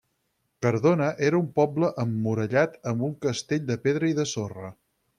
[0.65, 4.77] Cardona era un poble emmurallat amb un castell de pedra i de sorra.